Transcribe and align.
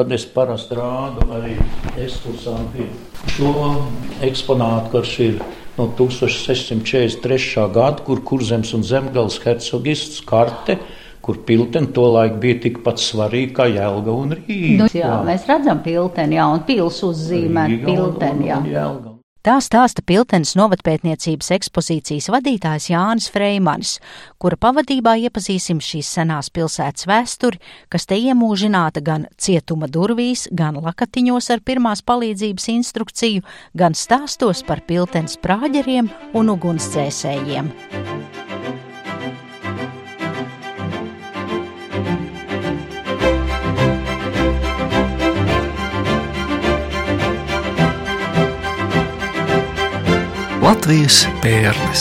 tad 0.00 0.12
es 0.16 0.24
parasti 0.24 0.76
rādu 0.78 1.26
arī 1.36 1.58
ekskursantiem 2.00 2.88
šo 3.34 3.50
eksponātu, 4.24 4.94
kurš 4.94 5.12
ir 5.26 5.42
no 5.76 5.90
1643. 5.98 7.66
gada, 7.74 8.00
kur 8.06 8.22
kurzems 8.24 8.72
un 8.76 8.86
zemgals 8.86 9.36
hercogists 9.44 10.24
karte 10.24 10.78
kur 11.20 11.36
pilteni 11.44 11.92
tolaik 11.92 12.40
bija 12.40 12.62
tikpat 12.64 13.02
svarīga 13.04 13.58
kā 13.60 13.68
Jēlga 13.68 14.16
un 14.22 14.32
Rīga. 14.38 14.76
Nu, 14.80 14.88
jā, 14.88 15.04
jā, 15.04 15.20
mēs 15.28 15.44
redzam 15.50 15.84
pilteni, 15.84 16.40
jā, 16.40 16.48
un 16.48 16.64
pils 16.64 17.04
uzzīmēt 17.04 17.76
pilteni, 17.84 18.48
jā. 18.48 18.60
Un, 18.64 18.70
un, 18.72 19.00
un 19.04 19.09
Tā 19.40 19.54
stāsta 19.64 20.02
Piltenes 20.04 20.50
novatpētniecības 20.58 21.46
ekspozīcijas 21.54 22.26
vadītājs 22.28 22.90
Jānis 22.90 23.30
Freimanis, 23.32 23.94
kura 24.36 24.58
pavadībā 24.60 25.14
iepazīsim 25.22 25.80
šīs 25.80 26.10
senās 26.18 26.52
pilsētas 26.52 27.08
vēsturi, 27.08 27.56
kas 27.88 28.04
te 28.10 28.18
iemūžināta 28.20 29.00
gan 29.00 29.24
cietuma 29.40 29.88
durvīs, 29.88 30.44
gan 30.52 30.76
lakatiņos 30.84 31.48
ar 31.56 31.64
pirmās 31.64 32.04
palīdzības 32.04 32.68
instrukciju, 32.74 33.48
gan 33.72 33.96
stāstos 33.96 34.60
par 34.68 34.84
Piltenes 34.84 35.40
prāģeriem 35.40 36.12
un 36.36 36.52
ugunsdzēsējiem. 36.58 37.72
Latvijas 50.90 51.22
pērles. 51.38 52.00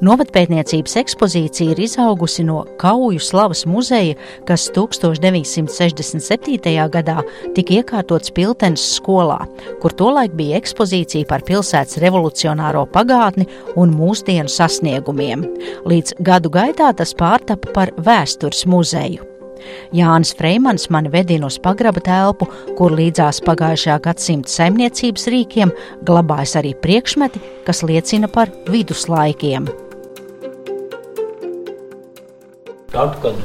Novatpētniecības 0.00 0.96
ekspozīcija 1.02 1.74
ir 1.74 1.82
izaugusi 1.84 2.46
no 2.48 2.62
Kauju 2.80 3.20
slavas 3.20 3.66
muzeja, 3.68 4.16
kas 4.48 4.72
1967. 4.72 6.72
gadā 6.96 7.18
tika 7.58 7.76
iekārtots 7.82 8.32
Piltenes 8.32 8.86
skolā, 8.94 9.44
kur 9.84 9.92
tolaik 9.92 10.32
bija 10.32 10.56
ekspozīcija 10.62 11.28
par 11.28 11.44
pilsētas 11.44 12.00
revolucionāro 12.06 12.88
pagātni 12.88 13.44
un 13.76 13.92
mūsdienu 13.92 14.48
sasniegumiem. 14.48 15.44
Līdz 15.84 16.16
gadu 16.24 16.48
gaitā 16.56 16.88
tas 16.96 17.12
pārtapa 17.20 17.68
par 17.76 17.92
vēstures 18.00 18.64
muzeju. 18.64 19.33
Jānis 19.94 20.34
Freimans 20.38 20.88
mani 20.90 21.12
vedina 21.12 21.48
uz 21.50 21.58
pagraba 21.62 22.02
telpu, 22.04 22.48
kur 22.78 22.94
līdzās 22.96 23.42
pagājušajā 23.46 23.98
gadsimta 24.04 24.52
saimniecības 24.52 25.28
rīkiem 25.34 25.72
glabājas 26.06 26.56
arī 26.60 26.74
priekšmeti, 26.82 27.42
kas 27.66 27.84
liecina 27.86 28.30
par 28.30 28.52
viduslaikiem. 28.68 29.70
Tad, 32.94 33.16
kad 33.22 33.38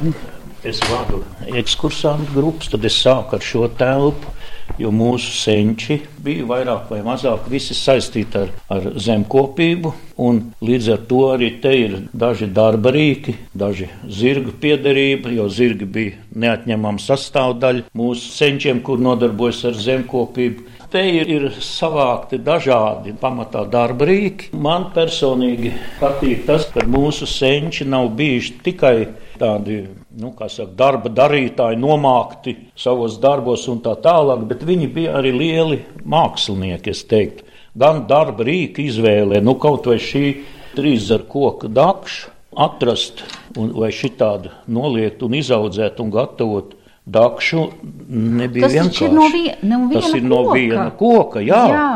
es 0.68 0.82
vadu 0.90 1.24
ekskursantu 1.58 2.36
grupas, 2.36 2.70
tad 2.70 2.86
es 2.86 2.98
sāku 3.02 3.38
ar 3.38 3.46
šo 3.46 3.70
telpu 3.80 4.39
jo 4.78 4.92
mūsu 4.94 5.32
senči 5.36 6.00
bija 6.24 6.46
vairāk 6.50 6.92
vai 6.92 7.02
mazāk 7.06 7.48
visi 7.52 7.76
saistīti 7.78 8.44
ar, 8.44 8.54
ar 8.70 8.88
zemkopību. 9.00 9.94
Līdz 10.20 10.90
ar 10.94 11.04
to 11.08 11.20
arī 11.32 11.50
te 11.64 11.72
ir 11.80 11.96
daži 12.12 12.50
darba 12.52 12.92
rīki, 12.92 13.38
daži 13.56 13.88
zirgu 14.12 14.52
piederība, 14.60 15.32
jo 15.32 15.48
zirgi 15.50 15.88
bija 15.88 16.18
neatņemama 16.36 17.00
sastāvdaļa 17.00 17.88
mūsu 17.96 18.34
senčiem, 18.36 18.84
kur 18.84 19.00
nodarbojas 19.00 19.64
ar 19.72 19.80
zemkopību. 19.80 20.68
Te 20.90 21.04
ir, 21.06 21.28
ir 21.30 21.44
savākti 21.62 22.40
dažādi 22.42 23.12
pamatā 23.22 23.62
darba 23.70 24.08
rīki. 24.10 24.48
Man 24.58 24.88
personīgi 24.96 25.76
patīk 26.00 26.48
tas, 26.48 26.66
ka 26.74 26.82
mūsu 26.90 27.28
senči 27.30 27.86
nav 27.86 28.08
bijuši 28.18 28.56
tikai 28.66 28.96
tādi 29.38 29.84
nu, 30.18 30.32
saka, 30.40 30.72
darba 30.80 31.12
darītāji, 31.14 31.78
nomākti 31.78 32.56
savos 32.74 33.20
darbos 33.22 33.68
un 33.70 33.84
tā 33.86 33.94
tālāk, 34.02 34.48
bet 34.50 34.66
viņi 34.66 34.90
bija 34.96 35.14
arī 35.20 35.36
lieli 35.36 35.80
mākslinieki, 36.10 36.96
es 36.98 37.06
teiktu. 37.06 37.46
Gan 37.78 38.08
darba 38.10 38.50
rīka 38.50 38.82
izvēlē, 38.82 39.44
nu 39.46 39.60
kaut 39.62 39.86
vai 39.92 40.00
šī 40.02 40.26
trīs 40.74 41.12
ar 41.14 41.28
koku 41.30 41.70
dakšu 41.70 42.34
atrast 42.58 43.22
un, 43.58 43.70
vai 43.78 43.92
šitādu 43.94 44.50
noliekt 44.74 45.22
un 45.22 45.38
izaudzēt 45.38 46.02
un 46.02 46.10
gatavot 46.18 46.74
dakšu 47.10 47.66
nebija 48.10 48.68
Tas 48.68 48.76
vienkārši. 48.78 49.06
Ir 49.08 49.16
no 49.16 49.28
vien, 49.34 49.60
no 49.64 49.82
Tas 49.94 50.10
ir 50.14 50.22
koka. 50.22 50.30
no 50.30 50.42
viena 50.54 50.88
koka, 51.00 51.44
jā. 51.46 51.64
jā. 51.74 51.90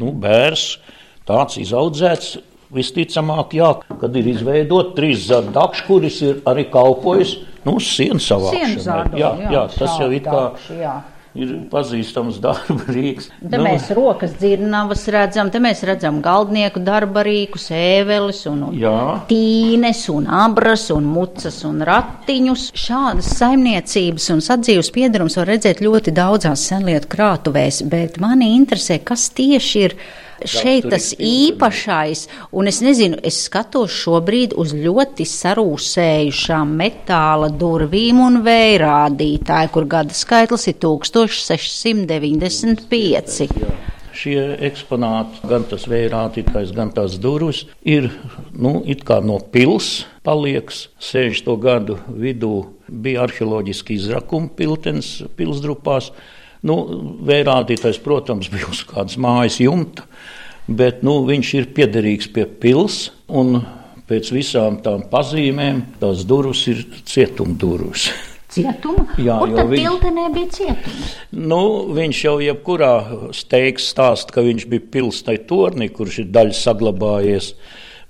Nu, 0.00 0.14
bērs 0.16 0.70
tāds 1.28 1.60
izaudzēts 1.60 2.38
Visticamāk, 2.70 3.56
jā, 3.58 3.72
kad 3.98 4.14
ir 4.14 4.28
izveidota 4.30 4.92
trīs 4.94 5.24
zardakši, 5.26 5.80
kuris 5.88 6.20
ir 6.22 6.36
arī 6.46 6.68
kalpojis 6.70 7.32
nu, 7.66 7.80
sienu 7.82 8.22
savākšanai. 8.22 9.18
Jā, 9.18 9.32
jā, 9.42 9.48
jā, 9.56 9.64
tas 9.74 9.96
jau 9.98 10.06
ir 10.14 10.22
kā. 10.22 10.44
Jā 10.78 11.00
ir 11.38 11.52
pazīstams 11.70 12.40
darba 12.42 12.86
rīks. 12.90 13.28
Te 13.40 13.58
nu, 13.58 13.64
mēs 13.66 13.90
rokas 13.94 14.34
dzirnavas 14.40 15.04
redzam, 15.14 15.50
te 15.52 15.60
mēs 15.62 15.82
redzam 15.86 16.20
galdnieku 16.24 16.82
darba 16.82 17.22
rīkus, 17.26 17.68
ēveles 17.74 18.42
un, 18.50 18.64
un 18.70 18.78
jā. 18.80 18.96
tīnes 19.30 20.02
un 20.12 20.26
abras 20.40 20.88
un 20.94 21.06
mucas 21.10 21.60
un 21.68 21.84
ratiņus. 21.86 22.70
Šādas 22.80 23.30
saimniecības 23.38 24.30
un 24.34 24.42
sadzīves 24.44 24.90
piedarums 24.94 25.38
var 25.38 25.52
redzēt 25.54 25.84
ļoti 25.84 26.14
daudzās 26.16 26.66
senlietu 26.72 27.12
krātuvēs, 27.14 27.84
bet 27.90 28.18
mani 28.22 28.52
interesē, 28.56 28.98
kas 29.04 29.28
tieši 29.36 29.86
ir 29.86 29.96
šeit 30.48 30.88
tas 30.92 31.06
īpašais, 31.16 32.28
un 32.56 32.66
es 32.70 32.78
nezinu, 32.84 33.16
es 33.26 33.36
skatos 33.46 33.90
šobrīd 34.04 34.50
uz 34.60 34.70
ļoti 34.76 35.24
sarūsējušām 35.28 36.66
metāla 36.80 37.48
durvīm 37.52 38.16
un 38.24 38.34
vējrādītāju, 38.46 39.68
kur 39.74 39.84
gada 39.90 40.14
skaitlis 40.16 40.64
ir 40.72 40.76
1695. 40.82 43.48
Šie 44.20 44.40
eksponāti, 44.66 45.38
gan 45.48 45.62
tas 45.70 45.84
vērātītājs, 45.88 46.72
gan 46.76 46.90
tās 46.92 47.14
durvis, 47.22 47.62
ir 47.86 48.10
nu, 48.52 48.82
no 49.24 49.38
pils 49.52 50.04
palieks. 50.26 50.88
60. 50.98 51.56
gadu 51.62 51.96
vidū 52.08 52.66
bija 52.90 53.22
arheoloģiski 53.24 53.94
izrakumi 53.96 54.50
piltens 54.56 55.22
pilsdrupās. 55.38 56.10
Nu, 56.66 56.76
vērādītājs, 57.24 58.00
protams, 58.04 58.50
bija 58.52 58.68
uz 58.68 58.82
kādas 58.88 59.16
mājas 59.20 59.60
jumta, 59.62 60.04
bet 60.68 61.04
nu, 61.06 61.22
viņš 61.28 61.52
ir 61.56 61.70
piederīgs 61.76 62.32
pie 62.34 62.46
pilsētas. 62.46 63.76
Pēc 64.10 64.32
visām 64.34 64.80
tām 64.82 65.04
pazīmēm 65.06 65.84
tās 66.00 66.24
durvis 66.26 66.64
ir 66.66 66.80
cietumdurvis. 67.06 68.08
Cietuma? 68.50 69.04
Jā, 69.22 69.36
viņš, 69.46 69.84
tiltenē 69.84 70.24
bija 70.34 70.48
cietums? 70.56 71.12
Nu, 71.30 71.60
viņš 71.94 72.22
jau 72.24 72.32
jebkurā 72.42 72.94
steigas 73.38 73.86
stāsta, 73.92 74.34
ka 74.34 74.42
viņš 74.42 74.66
bija 74.72 74.88
pilstai 74.96 75.36
tornī, 75.46 75.86
kurš 75.94 76.24
ir 76.24 76.32
daļa 76.34 76.56
saglabājies. 76.58 77.52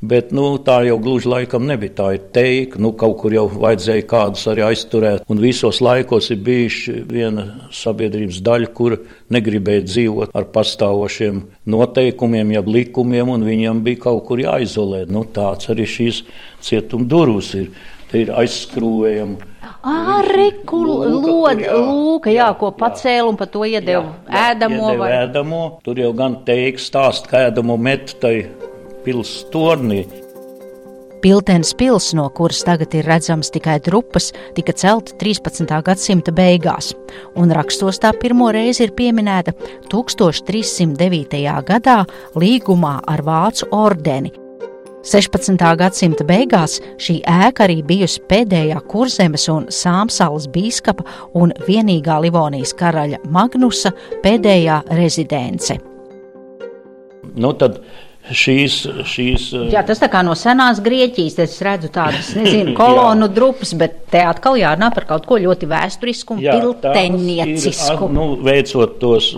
Bet 0.00 0.31
nu, 0.33 0.55
tā 0.65 0.78
jau 0.87 0.97
gluži 1.03 1.28
laikam 1.28 1.66
nebija. 1.69 1.93
Tā 1.99 2.06
ir 2.16 2.22
teika, 2.33 2.81
nu, 2.81 2.94
kaut 2.97 3.19
kur 3.21 3.34
jau 3.37 3.44
vajadzēja 3.53 4.06
kādus 4.09 4.47
arī 4.49 4.65
aizturēt. 4.71 5.27
Un 5.28 5.43
visos 5.43 5.83
laikos 5.84 6.31
ir 6.33 6.41
bijuši 6.47 6.94
viena 7.11 7.44
sabiedrības 7.77 8.41
daļa, 8.47 8.71
kur 8.77 8.97
negribēja 9.28 9.84
dzīvot 9.84 10.33
ar 10.37 10.49
pastāvošiem 10.55 11.43
noteikumiem, 11.69 12.56
jeb 12.56 12.72
likumiem, 12.72 13.34
un 13.37 13.44
viņiem 13.44 13.84
bija 13.84 14.06
kaut 14.06 14.25
kur 14.31 14.41
jāizolē. 14.41 15.05
Nu, 15.12 15.27
tāds 15.28 15.69
arī 15.72 15.84
šīs 15.84 16.25
cietuma 16.65 17.09
durvis 17.09 17.53
ir. 17.61 17.72
Te 18.11 18.25
ir 18.25 18.32
aizskrūvējama. 18.34 19.50
Arī 19.87 20.49
lūka, 20.67 22.32
jā, 22.34 22.49
ko 22.59 22.72
pacēla 22.77 23.28
un 23.31 23.38
pa 23.38 23.47
to 23.49 23.62
iedeva 23.69 24.17
ēdamo. 24.27 24.91
Vai... 24.99 25.12
ēdamo. 25.22 25.62
Tur 25.87 26.00
jau 26.03 26.11
gan 26.17 26.41
teiks 26.49 26.88
stāst, 26.91 27.31
ka 27.31 27.47
ēdamo 27.49 27.79
met 27.81 28.17
tai 28.20 28.35
pils 29.05 29.44
tornī. 29.52 30.05
Piltens 31.20 31.75
pils, 31.76 32.14
no 32.17 32.25
kuras 32.32 32.62
tagad 32.64 32.94
ir 32.97 33.05
redzams 33.05 33.50
tikai 33.52 33.76
drupas, 33.85 34.31
tika 34.56 34.73
celta 34.73 35.12
13. 35.20 35.67
gadsimta 35.85 36.32
beigās, 36.32 36.94
un 37.37 37.52
rakstos 37.52 38.00
tā 38.00 38.14
pirmo 38.17 38.49
reizi 38.56 38.87
ir 38.87 38.94
pieminēta 38.97 39.52
1309. 39.93 41.43
gadā 41.69 41.99
līgumā 42.41 42.94
ar 43.05 43.25
Vācu 43.26 43.69
ordeni. 43.76 44.32
16. 45.05 45.61
gadsimta 45.81 46.25
beigās 46.29 46.79
šī 47.00 47.20
ēka 47.29 47.64
arī 47.64 47.79
bijusi 47.85 48.20
pēdējā 48.29 48.81
kurzemes 48.88 49.46
un 49.53 49.69
Sāmsalas 49.73 50.49
bīskapa 50.53 51.05
un 51.41 51.55
vienīgā 51.69 52.19
Livonijas 52.20 52.75
karaļa 52.76 53.23
Magnusa 53.32 53.93
pēdējā 54.25 54.82
rezidence. 54.96 55.79
Nu, 57.37 57.53
tad 57.56 57.81
šīs. 58.28 58.76
šīs 59.08 59.46
Jā, 59.72 59.82
tas 59.87 60.00
tā 60.02 60.08
kā 60.12 60.22
no 60.26 60.34
senās 60.38 60.81
Grieķijas, 60.84 61.38
es 61.43 61.56
redzu 61.64 61.90
tādas, 61.93 62.32
nezinu, 62.38 62.75
kolonu 62.78 63.31
drupas, 63.32 63.72
bet 63.78 63.96
te 64.12 64.22
atkal 64.26 64.58
jārunā 64.61 64.90
par 64.94 65.06
kaut 65.08 65.26
ko 65.28 65.38
ļoti 65.40 65.69
vēsturisku 65.70 66.37
un 66.37 66.44
pilteniecisku. 66.44 68.11
Ir, 68.11 68.14
nu, 68.17 68.26
veicot 68.46 68.99
tos 69.02 69.32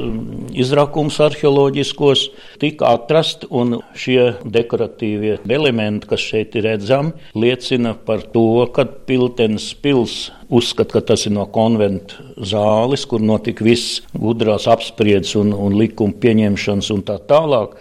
izrakums 0.53 1.21
arheoloģiskos, 1.23 2.27
tika 2.63 2.93
atrast, 2.97 3.47
un 3.51 3.79
šie 3.99 4.33
dekoratīvie 4.43 5.39
elementi, 5.53 6.09
kas 6.11 6.25
šeit 6.33 6.59
ir 6.59 6.69
redzami, 6.71 7.15
liecina 7.39 7.95
par 7.95 8.25
to, 8.35 8.67
ka 8.75 8.87
piltenis 9.09 9.73
pils 9.83 10.31
uzskata, 10.53 10.99
ka 10.99 11.07
tas 11.13 11.27
ir 11.29 11.37
no 11.37 11.47
konventu 11.53 12.33
zāles, 12.37 13.07
kur 13.09 13.23
notika 13.25 13.65
viss 13.65 14.03
gudrās 14.13 14.69
apspriedzes 14.71 15.37
un, 15.41 15.55
un 15.57 15.77
likuma 15.79 16.17
pieņemšanas 16.23 16.93
un 16.93 17.05
tā 17.09 17.19
tālāk 17.31 17.77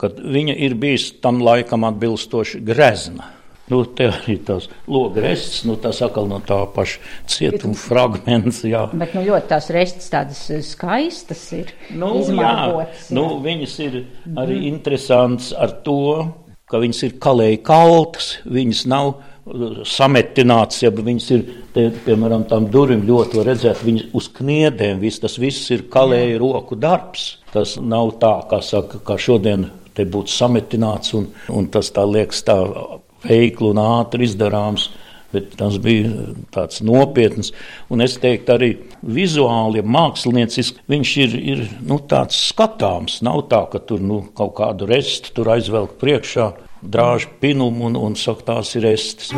ka 0.00 0.08
viņa 0.16 0.56
ir 0.66 0.78
bijusi 0.80 1.18
tam 1.24 1.42
laikam 1.44 1.84
atbilstoši 1.88 2.62
grezna. 2.64 3.34
Nu, 3.70 3.84
te 3.86 4.08
arī 4.10 4.34
tās 4.42 4.66
logrests, 4.90 5.62
nu, 5.68 5.76
tas 5.78 6.00
atkal 6.02 6.26
no 6.26 6.40
tā 6.42 6.58
paša 6.74 6.98
cietuma 7.30 7.78
fragments. 7.78 8.64
Jā. 8.66 8.88
Bet, 8.90 9.14
nu, 9.14 9.22
ļoti 9.28 9.50
tās 9.52 9.70
restes 9.74 10.10
tādas 10.10 10.42
skaistas 10.66 11.44
ir 11.54 11.70
nu. 11.94 12.16
Jā. 12.26 12.50
Jā. 12.66 12.88
Nu, 13.14 13.26
viņas 13.44 13.76
ir 13.86 13.98
arī 14.34 14.58
mm. 14.58 14.68
interesants 14.72 15.52
ar 15.54 15.76
to, 15.86 16.00
ka 16.70 16.82
viņas 16.82 17.04
ir 17.06 17.18
kalēji 17.22 17.62
kaltas, 17.66 18.32
viņas 18.50 18.84
nav 18.90 19.12
uh, 19.12 19.80
sametināts, 19.86 20.82
ja 20.82 20.90
viņas 20.94 21.30
ir, 21.36 21.48
te, 21.74 21.88
piemēram, 22.06 22.48
tām 22.50 22.66
durvīm 22.74 23.06
ļoti 23.06 23.46
redzēt, 23.46 23.84
viņas 23.86 24.10
uz 24.18 24.30
kniedēm, 24.34 24.98
viss 25.02 25.22
tas 25.22 25.38
viss 25.38 25.70
ir 25.70 25.86
kalēji 25.94 26.40
roku 26.42 26.78
darbs. 26.78 27.36
Tas 27.54 27.78
nav 27.82 28.16
tā, 28.22 28.36
kā 28.50 28.60
saka, 28.62 28.98
kā 29.02 29.18
šodien 29.18 29.68
te 29.94 30.06
būtu 30.06 30.32
sametināts, 30.32 31.14
un, 31.18 31.30
un 31.52 31.68
tas 31.72 31.90
tā 31.94 32.04
liekas 32.06 32.42
tā 32.46 32.58
veikli 33.26 33.72
un 33.72 33.82
ātri 33.82 34.28
izdarāms. 34.28 34.90
Bet 35.30 35.52
tas 35.54 35.76
bija 35.78 36.08
tāds 36.50 36.80
nopietns, 36.82 37.52
un 37.86 38.02
es 38.02 38.16
teiktu, 38.18 38.50
arī 38.50 38.70
vizuāli, 39.06 39.78
ja 39.78 39.86
mākslinieciski, 39.86 40.82
viņš 40.90 41.12
ir, 41.22 41.36
ir 41.52 41.62
nu, 41.86 42.00
tāds 42.10 42.40
skatāms. 42.48 43.20
Nav 43.22 43.44
tā, 43.52 43.62
ka 43.70 43.78
tur 43.78 44.02
nu, 44.02 44.24
kaut 44.34 44.56
kādu 44.58 44.90
restu 44.90 45.30
tur 45.36 45.52
aizvelk 45.54 45.94
priekšā, 46.02 46.50
drāž 46.82 47.30
pinumu 47.38 47.92
un, 47.92 48.02
un 48.10 48.18
saka, 48.18 48.48
tās 48.50 48.74
ir 48.74 48.88
restes. 48.90 49.30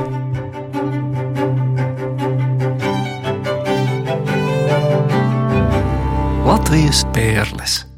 Latvijas 6.49 7.05
pērles. 7.13 7.92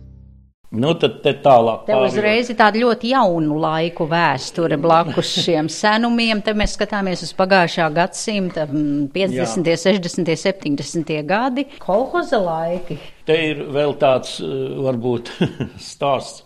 Nu, 0.74 0.92
tad 0.98 1.20
te 1.22 1.34
tālāk. 1.44 1.84
Te 1.86 1.96
uzreiz 2.02 2.50
ir 2.50 2.58
tāda 2.58 2.80
ļoti 2.82 3.12
jaunu 3.12 3.58
laiku 3.62 4.08
vēsture 4.10 4.78
blakus 4.80 5.30
šiem 5.44 5.68
senumiem. 5.70 6.42
Te 6.44 6.54
mēs 6.56 6.74
skatāmies 6.78 7.22
uz 7.26 7.30
pagājušā 7.38 7.90
gadsimta 7.94 8.66
50., 8.70 9.70
Jā. 9.70 9.76
60., 9.86 10.34
70. 10.34 11.14
gadi. 11.28 11.68
Kolhoza 11.82 12.40
laiki. 12.42 12.98
Te 13.28 13.38
ir 13.52 13.62
vēl 13.74 13.94
tāds 14.00 14.40
varbūt 14.42 15.30
stāsts. 15.92 16.42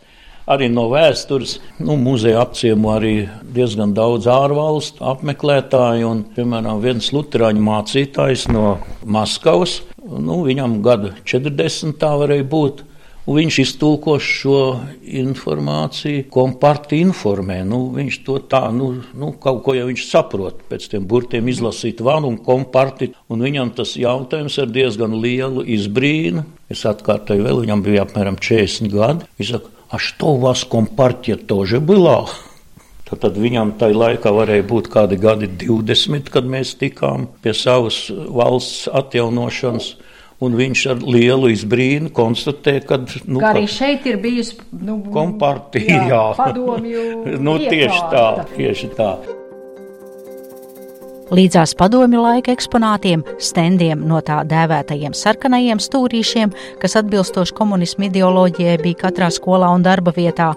Arī 0.49 0.71
no 0.73 0.87
vēstures 0.89 1.59
nu, 1.85 1.99
muzeja 2.01 2.41
apciemo 2.41 2.95
arī 2.95 3.27
diezgan 3.53 3.91
daudz 3.97 4.25
ārvalstu 4.33 5.05
apmeklētāju. 5.05 6.09
Un, 6.09 6.23
piemēram, 6.33 6.81
viens 6.81 7.11
luterāņu 7.13 7.65
mācītājs 7.67 8.47
no 8.55 8.79
Maskavas, 9.05 9.83
nu, 10.09 10.41
viņam 10.47 10.79
gada 10.85 11.13
40 11.29 11.99
tā 12.01 12.15
varēja 12.23 12.49
būt 12.49 12.81
viņš 13.28 13.60
iztulko 13.64 14.18
šo 14.20 14.60
informāciju, 15.02 16.26
ko 16.32 16.46
partija 16.60 17.06
informē. 17.08 17.62
Nu, 17.68 17.86
viņš 17.96 18.20
to 18.26 18.38
tā, 18.52 18.66
nu, 18.76 18.90
nu, 19.16 19.32
kaut 19.40 19.62
ko 19.64 19.76
jau 19.78 19.88
viņš 19.88 20.08
saprot, 20.10 20.64
pēc 20.70 20.90
tiem 20.92 21.08
burtiem 21.08 21.48
izlasīt 21.48 22.04
vanu 22.04 22.34
un 22.34 22.40
komparti, 22.44 23.14
un 23.32 23.46
viņam 23.46 23.72
tas 23.78 23.96
jautājums 24.00 24.60
ar 24.60 24.72
diezgan 24.72 25.16
lielu 25.24 25.64
izbrīnu. 25.78 26.44
Es 26.74 26.84
atkārtoju 26.90 27.48
vēl, 27.48 27.64
viņam 27.64 27.86
bija 27.86 28.04
apmēram 28.08 28.40
40 28.42 28.92
gadi. 28.92 29.30
Viņš 29.40 29.54
saka, 29.56 29.72
a 29.94 30.00
что 30.00 30.34
у 30.34 30.38
вас 30.38 30.64
компартия 30.64 31.38
тоже 31.38 31.80
была? 31.80 32.26
Tad 33.14 33.36
viņam 33.38 33.76
tajā 33.78 33.94
laikā 33.94 34.32
varēja 34.34 34.64
būt 34.66 34.88
kādi 34.90 35.20
gadi 35.22 35.46
20, 35.46 36.32
kad 36.34 36.48
mēs 36.50 36.74
tikām 36.80 37.28
pie 37.44 37.54
savas 37.54 38.08
valsts 38.10 38.88
atjaunošanas 38.90 39.92
un 40.45 40.59
viņš 40.59 40.85
ar 40.93 41.03
lielu 41.03 41.51
izbrīnu 41.55 42.13
konstatē, 42.15 42.79
ka 42.87 43.01
nu, 43.27 43.41
ka 43.43 43.55
arī 43.55 43.67
šeit 43.71 44.07
ir 44.09 44.21
bijusi 44.23 44.59
nu, 44.79 45.01
kompartija. 45.15 46.05
Jā, 46.13 46.23
padomju. 46.39 47.09
nu, 47.47 47.59
tieši 47.65 48.07
tā, 48.13 48.29
tieši 48.55 48.95
tā. 48.99 49.13
Līdzās 51.29 51.75
padomju 51.77 52.23
laika 52.25 52.55
eksponātiem, 52.55 53.21
stendiem 53.37 54.01
no 54.09 54.23
tā 54.25 54.39
dēvētajiem 54.49 55.13
sarkanajiem 55.13 55.83
stūrīšiem, 55.85 56.55
kas 56.81 56.97
atbilstoši 57.03 57.53
komunismu 57.59 58.09
ideoloģijai 58.09 58.79
bija 58.81 59.03
katrā 59.05 59.29
skolā 59.35 59.69
un 59.77 59.85
darba 59.85 60.17
vietā, 60.17 60.55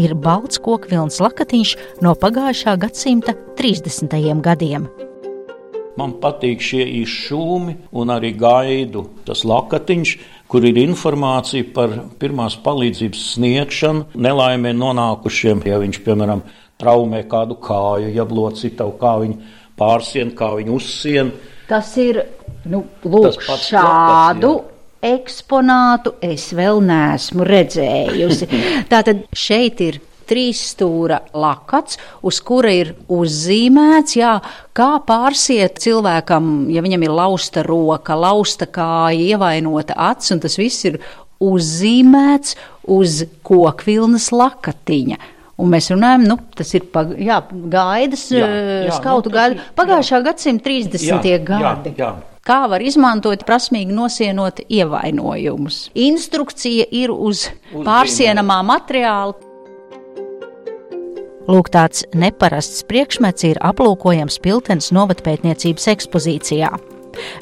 ir 0.00 0.16
balts 0.16 0.62
kokvilns 0.64 1.20
lakatiņš 1.20 1.76
no 2.06 2.16
pagājušā 2.16 2.78
gadsimta 2.80 3.36
30. 3.60 4.16
gadiem. 4.40 4.88
Man 6.00 6.16
patīk 6.22 6.62
šie 6.64 6.82
izšūmi 7.04 7.76
un 7.94 8.10
arī 8.10 8.32
gaidu 8.38 9.04
tas 9.26 9.44
lakatiņš, 9.46 10.14
kur 10.50 10.66
ir 10.66 10.80
informācija 10.82 11.68
par 11.76 11.94
pirmās 12.18 12.56
palīdzības 12.64 13.22
sniegšanu 13.36 14.20
nelaimē 14.26 14.74
nonākušiem. 14.74 15.62
Ja 15.70 15.78
viņš, 15.82 16.02
piemēram, 16.06 16.42
traumē 16.82 17.22
kādu 17.30 17.58
kāju, 17.62 18.10
ja 18.14 18.26
blocītavu, 18.26 18.96
kā 19.00 19.16
viņu 19.22 19.40
pārsien, 19.78 20.34
kā 20.34 20.50
viņu 20.58 20.78
uzsien. 20.80 21.34
Tas 21.70 21.94
ir, 22.02 22.24
nu, 22.68 22.84
lūk, 23.06 23.38
šādu. 23.40 24.54
Lakats, 24.58 24.70
eksponātu 25.04 26.14
es 26.24 26.48
vēl 26.56 26.80
neesmu 26.84 27.46
redzējusi. 27.46 28.48
Tātad 28.92 29.26
šeit 29.36 29.82
ir 29.84 30.00
trīs 30.28 30.62
stūra 30.72 31.20
lakats, 31.36 31.98
uz 32.24 32.40
kura 32.44 32.72
ir 32.74 32.94
uzzīmēts, 33.12 34.16
jā, 34.18 34.36
kā 34.76 34.90
pārsiet 35.06 35.80
cilvēkam, 35.84 36.70
ja 36.74 36.84
viņam 36.84 37.06
ir 37.06 37.14
lausta 37.14 37.64
roka, 37.66 38.16
lausta 38.18 38.68
kāja, 38.70 39.34
ievainota 39.34 39.96
acs, 40.10 40.32
un 40.34 40.42
tas 40.44 40.58
viss 40.60 40.88
ir 40.88 41.00
uzzīmēts 41.44 42.58
uz 42.94 43.22
kokvilnas 43.46 44.30
lakatiņa. 44.34 45.22
Un 45.54 45.70
mēs 45.70 45.86
runājam, 45.92 46.24
nu, 46.26 46.36
tas 46.58 46.72
ir 46.74 46.88
pag, 46.90 47.12
jā, 47.22 47.38
gaidas, 47.70 48.26
jā, 48.34 48.46
jā, 48.88 48.94
skautu 48.96 49.30
nu, 49.30 49.36
gaida. 49.38 49.66
Pagājušā 49.78 50.18
gadsimta 50.26 50.66
30. 50.66 51.04
Jā, 51.06 51.42
gadi. 51.46 51.92
Jā, 51.94 52.08
jā. 52.08 52.14
Kā 52.44 52.66
var 52.68 52.82
izmantot 52.84 53.46
prasmīgi 53.48 53.94
nosienot 53.96 54.58
ievainojumus? 54.66 55.86
Instrukcija 55.96 56.84
ir 56.92 57.14
uz, 57.14 57.46
uz 57.72 57.86
pārsienamā 57.86 58.58
materiāla. 58.68 59.38
Lūk, 61.44 61.68
tāds 61.74 62.06
neparasts 62.16 62.84
priekšmets 62.88 63.44
ir 63.44 63.60
aplūkojams 63.64 64.38
Piltens 64.44 64.90
novatpētniecības 64.96 65.88
ekspozīcijā. 65.92 66.70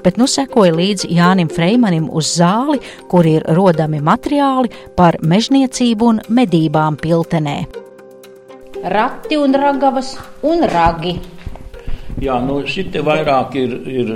Bet 0.04 0.18
nu 0.20 0.26
sekoja 0.28 0.74
līdzi 0.76 1.08
Jānim 1.16 1.48
Freimanim 1.48 2.08
uz 2.12 2.34
zāli, 2.36 2.80
kur 3.08 3.26
ir 3.28 3.46
rodami 3.56 4.02
materiāli 4.04 4.72
par 4.98 5.16
mežniecību 5.22 6.08
un 6.10 6.18
medībām 6.28 6.98
Piltenē. 7.00 7.58
Rati 8.92 9.38
un 9.38 9.54
ragavas 9.54 10.16
un 10.42 10.66
ragi. 10.68 11.14
Jā, 12.22 12.40
nu 12.42 12.60
šitie 12.68 13.00
vairāk 13.06 13.54
ir, 13.60 13.76
ir 13.88 14.10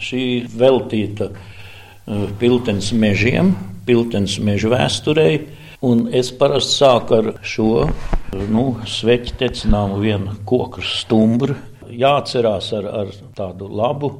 šī 0.00 0.22
veltīta 0.54 1.28
uh, 1.32 2.28
Piltens 2.38 2.92
mežiem, 2.94 3.52
Piltens 3.86 4.38
mežu 4.38 4.70
vēsturei 4.72 5.42
Un 5.82 6.04
es 6.14 6.28
parasti 6.38 6.76
sāku 6.78 7.16
ar 7.16 7.28
šo 7.42 7.88
nu, 8.32 8.66
sveķu 8.88 9.36
tecināmu 9.40 10.00
vienu 10.02 10.36
koku 10.48 10.82
stumbru. 10.84 11.56
Jāatcerās 11.92 12.70
ar, 12.76 12.86
ar 13.02 13.10
tādu 13.36 13.68
labu 13.68 14.12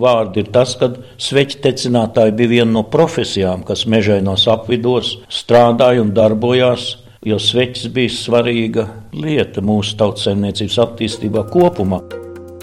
vārdu 0.00 0.42
ir 0.42 0.50
tas, 0.54 0.74
ka 0.80 0.90
sveķu 1.20 1.60
tecinātāji 1.64 2.34
bija 2.38 2.54
viena 2.56 2.72
no 2.78 2.84
profesijām, 2.90 3.62
kas 3.66 3.86
mežainos 3.86 4.48
apvidos 4.50 5.18
strādāja 5.30 6.02
un 6.04 6.14
darbojās. 6.16 6.96
Jo 7.20 7.36
sveķis 7.36 7.90
bija 7.92 8.12
svarīga 8.14 8.86
lieta 9.12 9.60
mūsu 9.60 9.98
tautsēmniecības 10.00 10.78
attīstībā 10.86 11.44
kopumā. 11.52 12.00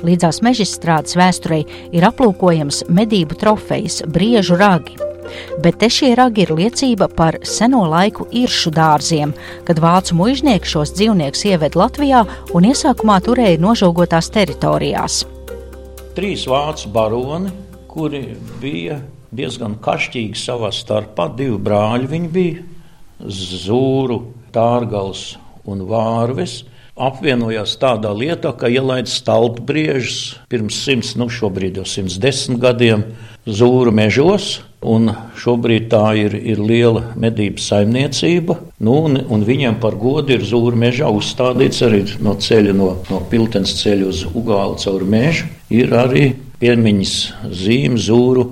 Līdzās 0.02 0.42
mežstrādes 0.46 1.14
vēsturei 1.18 1.62
ir 1.94 2.06
aplūkojams 2.10 2.88
medību 2.90 3.38
trofejas, 3.38 4.02
briežu 4.10 4.58
ragi, 4.58 4.98
Bet 5.64 5.80
te 5.82 5.90
šie 5.92 6.14
ragi 6.18 6.46
ir 6.46 6.54
liecība 6.56 7.10
par 7.14 7.40
seno 7.48 7.84
laiku 7.90 8.28
iršu 8.32 8.72
dārziem, 8.76 9.34
kad 9.68 9.82
vācu 9.84 10.18
muiznieki 10.20 10.70
šos 10.74 10.94
dzīvniekus 10.98 11.46
ieved 11.52 11.78
Latvijā 11.80 12.24
un 12.58 12.70
iesākumā 12.70 13.20
turēja 13.26 13.60
nožogotās 13.62 14.32
teritorijās. 14.34 15.26
Trīs 16.18 16.48
vācu 16.50 16.90
baroni, 16.94 17.52
kuri 17.92 18.24
bija 18.62 19.02
diezgan 19.36 19.76
kašķīgi 19.84 20.38
savā 20.40 20.72
starpā, 20.74 21.30
divi 21.38 21.60
brāļi 21.62 22.10
viņi 22.14 22.32
bija- 22.34 22.64
Zūru, 23.66 24.22
Tārgals 24.54 25.36
un 25.66 25.84
vārves 25.90 26.64
apvienojās 26.98 27.78
tādā 27.78 28.12
lietā, 28.16 28.52
ka 28.58 28.70
ielaida 28.72 29.10
stalpbriežus 29.10 30.38
pirms 30.50 30.80
simts, 30.82 31.16
nu 31.20 31.30
šobrīd 31.30 31.78
jau 31.78 31.86
110 31.86 32.58
gadiem 32.62 33.04
zūru 33.46 33.94
mežos. 33.94 34.62
Un 34.86 35.10
šobrīd 35.34 35.88
tā 35.90 36.12
ir, 36.22 36.36
ir 36.38 36.60
liela 36.62 37.16
medību 37.18 37.62
saimniecība. 37.62 38.60
Nu, 38.78 39.00
un, 39.08 39.18
un 39.26 39.46
viņiem 39.46 39.80
par 39.82 39.98
godu 39.98 40.36
ir 40.36 40.46
zūru 40.46 40.78
mežā 40.78 41.10
uzstādīts 41.10 41.82
arī 41.88 42.04
no 42.22 42.36
ceļa, 42.38 42.76
no, 42.78 42.92
no 43.10 43.24
piltens 43.32 43.74
ceļa 43.80 44.06
uz 44.12 44.22
Ugālu 44.38 44.78
caur 44.84 45.08
mežu. 45.10 45.50
Ir 45.74 45.96
arī 45.98 46.28
piemiņas 46.62 47.16
zīme 47.58 47.98
zūru 47.98 48.52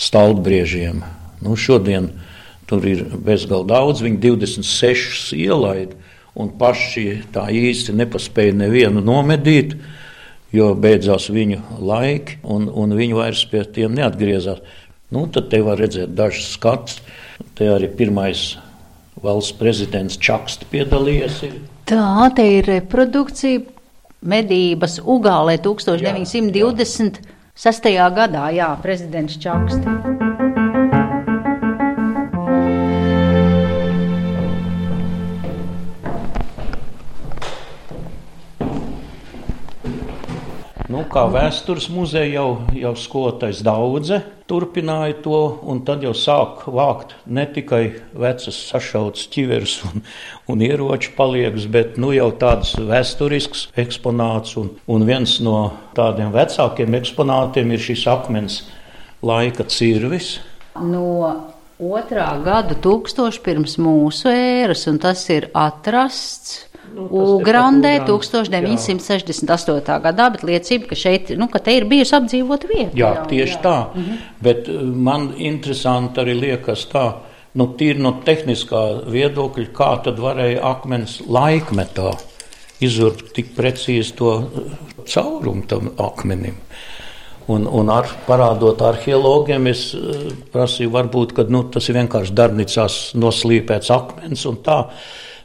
stalbriežiem. 0.00 1.04
Nu, 1.44 1.58
šodien 1.60 2.08
tur 2.66 2.88
ir 2.88 3.04
bezgalīgi 3.12 3.68
daudz, 3.68 4.02
viņi 4.06 4.22
26 4.24 5.36
ielaida 5.36 5.96
un 6.36 6.50
paši 6.58 7.22
tā 7.32 7.46
īsti 7.52 7.94
nepaspēja 7.96 8.56
nevienu 8.60 9.02
nomedīt, 9.04 9.76
jo 10.56 10.72
beidzās 10.78 11.30
viņu 11.32 11.62
laiki, 11.84 12.40
un, 12.44 12.68
un 12.68 12.96
viņi 12.96 13.16
vairs 13.16 13.44
pie 13.50 13.64
tiem 13.76 13.96
neatgriezās. 13.96 14.60
Nu, 15.16 15.24
tad 15.32 15.46
te 15.48 15.62
var 15.64 15.78
redzēt 15.80 16.10
dažus 16.12 16.50
skatus. 16.58 16.98
Te 17.56 17.64
arī 17.72 17.88
pirmais 17.88 18.60
valsts 19.24 19.56
prezidents 19.56 20.20
Čakste 20.20 20.68
piedalījies. 20.68 21.40
Ir. 21.46 21.54
Tā 21.88 22.28
te 22.36 22.44
ir 22.58 22.68
reprodukcija 22.68 23.64
medības 24.20 25.00
Ugālē 25.00 25.56
1926. 25.64 27.88
gadā, 28.20 28.44
jā, 28.52 28.68
prezidents 28.84 29.40
Čakste. 29.40 29.88
Nu, 40.92 41.08
kā 41.08 41.24
vēstures 41.32 41.88
muzeja 41.88 42.36
jau, 42.36 42.68
jau 42.76 42.92
skolotājs 43.00 43.64
daudze 43.64 44.35
turpināja 44.50 45.16
to, 45.24 45.40
un 45.66 45.80
tad 45.86 46.04
jau 46.06 46.12
sāk 46.16 46.64
vākt 46.70 47.16
ne 47.26 47.46
tikai 47.50 47.82
vecas 48.14 48.58
sašautas 48.68 49.26
ķiveres 49.32 49.74
un, 49.88 50.04
un 50.52 50.62
ieroču 50.62 51.14
paliekas, 51.18 51.66
bet 51.70 51.98
nu, 52.00 52.12
jau 52.14 52.30
tādas 52.38 52.76
vēsturiskas 52.78 53.66
eksponāts. 53.78 54.56
Un, 54.60 54.70
un 54.86 55.06
viens 55.08 55.38
no 55.44 55.58
tādiem 55.98 56.30
vecākiem 56.34 56.98
eksponātiem 57.00 57.74
ir 57.74 57.82
šis 57.88 58.06
akmens 58.12 58.62
laika 59.26 59.66
cirvis. 59.70 60.36
No 60.76 61.04
otrā 61.82 62.28
gada 62.44 62.76
tūkstoša 62.78 63.42
pirms 63.44 63.76
mūsu 63.82 64.30
ēras, 64.30 64.86
un 64.90 65.00
tas 65.02 65.26
ir 65.32 65.50
atrasts 65.56 66.62
Nu, 66.96 67.04
Ugrandē 67.36 67.98
1968. 68.08 69.98
gadā, 70.00 70.30
bet 70.32 70.44
liecība, 70.48 70.88
ka 70.88 70.96
šeit, 70.96 71.28
nu, 71.36 71.48
ka 71.52 71.60
ir 71.68 71.84
bijusi 71.90 72.14
apdzīvota 72.16 72.70
vieta. 72.70 72.96
Jā, 72.96 73.10
jau, 73.18 73.24
tieši 73.28 73.56
jā. 73.58 73.62
tā. 73.66 73.76
Mhm. 73.92 74.22
Bet 74.46 74.70
uh, 74.72 74.80
man 75.08 75.26
interesanti 75.36 76.22
arī 76.22 76.38
liekas 76.40 76.86
tā, 76.92 77.04
nu, 77.60 77.68
tīri 77.76 78.00
no 78.00 78.14
tehniskā 78.24 78.82
viedokļa, 79.12 79.66
kā 79.76 79.90
tad 80.06 80.22
varēja 80.24 80.64
akmens 80.70 81.18
laikmetā 81.28 82.14
izurbt 82.84 83.34
tik 83.36 83.52
precīzi 83.58 84.16
to 84.16 84.32
uh, 84.40 84.74
caurumu 85.04 85.68
tam 85.68 85.92
akmenim. 86.00 86.56
Un, 87.52 87.68
un 87.68 87.92
ar, 87.92 88.08
parādot 88.26 88.80
arheologiem, 88.88 89.68
es 89.68 89.90
uh, 89.94 90.32
prasīju, 90.54 90.96
varbūt, 90.96 91.36
ka 91.36 91.44
nu, 91.52 91.66
tas 91.68 91.92
ir 91.92 92.00
vienkārši 92.00 92.40
darbnīcās 92.40 93.00
noslīpēts 93.20 93.92
akmens 94.00 94.48
un 94.48 94.60
tā. 94.64 94.80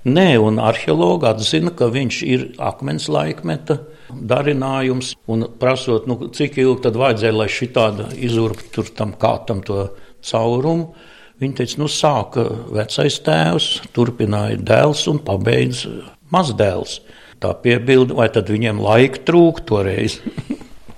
Nē, 0.01 0.29
un 0.41 0.58
arheologi 0.58 1.27
atzina, 1.29 1.70
ka 1.77 1.91
viņš 1.93 2.20
ir 2.25 2.46
akmens 2.58 3.05
laikmeta 3.12 3.77
darinājums. 4.10 5.13
Un 5.29 5.46
prasot, 5.62 6.08
nu, 6.10 6.17
cik 6.34 6.58
ilgi 6.63 6.88
tad 6.88 6.98
vajadzēja, 6.98 7.36
lai 7.38 7.50
šī 7.51 7.70
tāda 7.75 8.08
izurbt 8.17 8.72
tur 8.74 8.89
tam 8.98 9.13
kātam 9.13 9.62
to 9.65 9.91
caurumu. 10.25 10.96
Viņa 11.41 11.58
teica, 11.58 11.77
nu, 11.81 11.89
sāka 11.89 12.48
vecais 12.74 13.20
tēvs, 13.25 13.70
turpināja 13.93 14.58
dēls 14.62 15.05
un 15.10 15.22
pabeidz 15.25 15.86
mazdēls. 16.34 17.00
Tā 17.41 17.53
piebilda, 17.62 18.17
vai 18.17 18.27
tad 18.34 18.50
viņiem 18.53 18.81
laika 18.81 19.22
trūka 19.25 19.65
toreiz? 19.70 20.20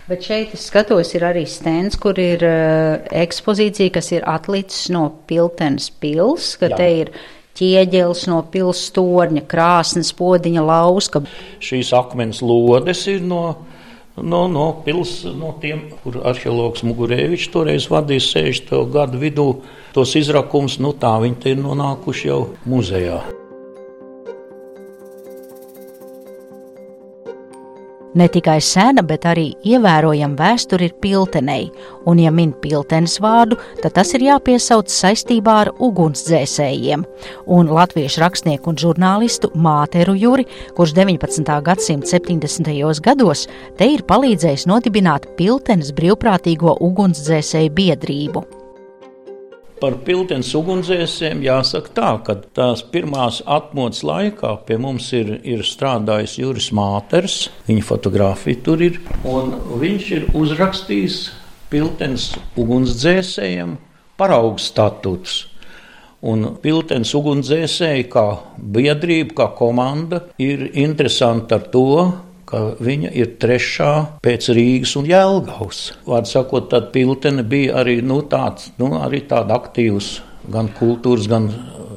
Bet 0.07 0.25
šeit 0.27 0.51
es 0.55 0.65
skatos, 0.67 1.13
ir 1.15 1.23
arī 1.23 1.45
stends, 1.47 1.95
kur 1.99 2.17
ir 2.19 2.43
uh, 2.43 2.97
ekspozīcija, 3.23 3.93
kas 3.95 4.11
ir 4.11 4.25
atlicis 4.27 4.89
no 4.91 5.05
Piltenes 5.27 5.87
pils, 6.03 6.57
ka 6.59 6.67
Jā. 6.73 6.79
te 6.79 6.89
ir 7.03 7.13
ķieģelis 7.59 8.25
no 8.31 8.39
pilstorņa, 8.53 9.45
krāsnes, 9.49 10.13
podiņa 10.17 10.63
lauska. 10.65 11.23
Šīs 11.63 11.93
akmens 11.97 12.41
lodes 12.45 13.05
ir 13.11 13.21
no, 13.25 13.43
no, 14.17 14.47
no 14.51 14.67
pils, 14.85 15.19
no 15.37 15.53
tiem, 15.61 15.85
kur 16.03 16.21
arheologs 16.23 16.85
Mugurēvičs 16.87 17.51
toreiz 17.53 17.89
vadīja 17.91 18.27
60. 18.31 18.75
gadu 18.93 19.21
vidū. 19.21 19.47
Tos 19.93 20.15
izrakums, 20.17 20.79
nu 20.81 20.95
tā 20.97 21.13
viņi 21.21 21.53
ir 21.53 21.63
nonākuši 21.63 22.29
jau 22.31 22.43
muzejā. 22.65 23.21
Ne 28.13 28.27
tikai 28.29 28.59
sena, 28.61 29.01
bet 29.01 29.23
arī 29.25 29.47
ievērojama 29.65 30.37
vēsture 30.37 30.85
ir 30.85 30.93
piltenei, 31.01 31.71
un, 32.05 32.19
ja 32.21 32.29
min 32.29 32.51
piltenes 32.61 33.15
vārdu, 33.23 33.57
tad 33.81 33.95
tas 33.97 34.13
ir 34.13 34.27
jāpiesauc 34.27 34.93
saistībā 34.93 35.55
ar 35.63 35.71
ugunsdzēsējiem. 35.81 37.07
Un 37.57 37.73
latviešu 37.73 38.21
rakstnieku 38.21 38.69
un 38.69 38.77
žurnālistu 38.85 39.49
Māteru 39.57 40.13
Juri, 40.13 40.45
kurš 40.77 40.93
19. 40.99 41.57
gadsimta 41.65 42.13
70. 42.13 42.73
gados 43.01 43.47
te 43.79 43.89
ir 43.95 44.05
palīdzējis 44.05 44.69
nodibināt 44.69 45.31
piltenes 45.39 45.89
brīvprātīgo 45.97 46.77
ugunsdzēsēju 46.85 47.73
biedrību. 47.81 48.62
Par 49.83 49.97
piltens 50.07 50.47
ugunsdzēsēm 50.55 51.41
jāsaka 51.43 51.89
tā, 51.91 52.09
ka 52.23 52.37
tās 52.55 52.79
pirmās 52.87 53.41
atmodas 53.43 53.99
laikā 54.07 54.53
pie 54.63 54.77
mums 54.79 55.09
ir, 55.11 55.33
ir 55.43 55.65
strādājis 55.67 56.37
Juris 56.39 56.69
Māters, 56.71 57.49
viņa 57.67 57.83
fotografija 57.83 58.61
tur 58.63 58.79
ir, 58.85 59.01
un 59.27 59.51
viņš 59.81 60.05
ir 60.15 60.29
uzrakstījis 60.39 61.17
piltens 61.67 62.29
ugunsdzēsējiem 62.63 63.75
paraugu 64.15 64.63
statūtus. 64.63 65.41
Un 66.31 66.53
piltens 66.63 67.11
ugunsdzēsēji 67.19 68.07
kā 68.15 68.27
biedrība, 68.55 69.35
kā 69.41 69.49
komanda 69.59 70.21
ir 70.39 70.69
interesanti 70.79 71.59
ar 71.59 71.67
to, 71.75 71.89
ka 72.53 72.61
viņa 72.83 73.13
ir 73.17 73.33
trešā 73.41 73.93
pēc 74.23 74.51
Rīgas 74.53 74.93
un 74.99 75.09
Jēlgavas. 75.09 75.81
Vārdu 76.05 76.29
sakot, 76.29 76.69
tad 76.69 76.91
Piltene 76.93 77.45
bija 77.45 77.79
arī, 77.81 77.97
nu, 78.05 78.21
tāds, 78.29 78.69
nu, 78.77 78.93
arī 79.01 79.23
tāda 79.29 79.57
aktīvs 79.57 80.19
gan 80.53 80.69
kultūras, 80.77 81.25
gan 81.31 81.49